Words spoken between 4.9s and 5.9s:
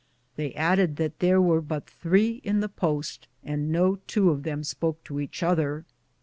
to each other.